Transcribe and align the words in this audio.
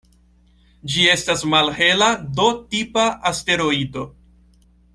Ĝi 0.93 1.03
estas 1.15 1.43
malhela 1.51 2.07
D-tipa 2.39 3.05
asteroido. 3.33 4.09